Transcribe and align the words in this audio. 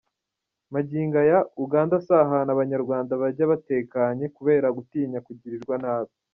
Magingo 0.73 1.15
aya, 1.23 1.39
Uganda 1.65 1.95
si 2.05 2.11
ahantu 2.25 2.49
abanyarwanda 2.55 3.11
bajya 3.21 3.45
batekanye 3.51 4.25
kubera 4.37 4.67
gutinya 4.77 5.19
kugirirwa 5.27 5.75
nabi. 5.83 6.13